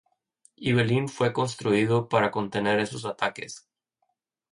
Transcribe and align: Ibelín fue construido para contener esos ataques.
Ibelín 0.55 1.09
fue 1.09 1.31
construido 1.31 2.09
para 2.09 2.31
contener 2.31 2.79
esos 2.79 3.05
ataques. 3.05 3.67